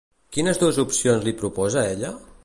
[0.37, 2.11] Quines dues opcions li proposa ella?